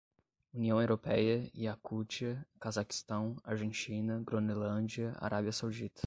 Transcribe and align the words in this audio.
União 0.51 0.81
Europeia, 0.81 1.51
Iacútia, 1.53 2.43
Cazaquistão, 2.59 3.35
Argentina, 3.45 4.19
Gronelândia, 4.25 5.13
Arábia 5.19 5.51
Saudita 5.51 5.99